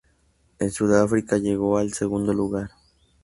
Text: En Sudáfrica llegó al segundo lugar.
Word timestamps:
En 0.57 0.71
Sudáfrica 0.71 1.37
llegó 1.37 1.77
al 1.77 1.93
segundo 1.93 2.33
lugar. 2.33 2.71